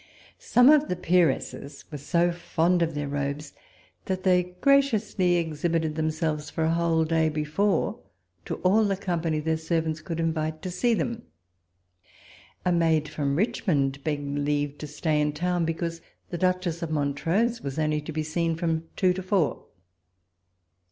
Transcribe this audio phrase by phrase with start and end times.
[0.39, 3.53] Some of the peeresses were so fond of their robes,
[4.05, 7.99] that they graciously exhibited themselves for a whole day before
[8.63, 11.27] all the company their servants could invite to see them.
[12.65, 17.61] A maid from Richmond begged leave to stay in town because the Duchess of Montrose
[17.61, 19.65] was only to be seen from two to four.